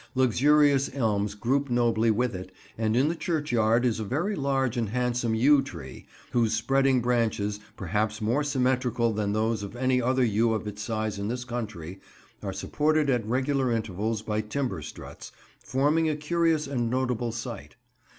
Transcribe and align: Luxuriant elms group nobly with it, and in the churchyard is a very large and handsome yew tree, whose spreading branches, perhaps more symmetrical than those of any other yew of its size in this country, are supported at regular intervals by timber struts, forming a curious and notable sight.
Luxuriant 0.15 0.89
elms 0.95 1.35
group 1.35 1.69
nobly 1.69 2.09
with 2.09 2.33
it, 2.33 2.51
and 2.75 2.95
in 2.97 3.07
the 3.07 3.15
churchyard 3.15 3.85
is 3.85 3.99
a 3.99 4.03
very 4.03 4.35
large 4.35 4.75
and 4.75 4.89
handsome 4.89 5.35
yew 5.35 5.61
tree, 5.61 6.07
whose 6.31 6.55
spreading 6.55 7.01
branches, 7.03 7.59
perhaps 7.77 8.19
more 8.19 8.43
symmetrical 8.43 9.13
than 9.13 9.31
those 9.31 9.61
of 9.61 9.75
any 9.75 10.01
other 10.01 10.25
yew 10.25 10.53
of 10.55 10.65
its 10.65 10.81
size 10.81 11.19
in 11.19 11.27
this 11.27 11.43
country, 11.45 11.99
are 12.41 12.51
supported 12.51 13.11
at 13.11 13.23
regular 13.27 13.71
intervals 13.71 14.23
by 14.23 14.41
timber 14.41 14.81
struts, 14.81 15.31
forming 15.59 16.09
a 16.09 16.15
curious 16.15 16.65
and 16.65 16.89
notable 16.89 17.31
sight. 17.31 17.75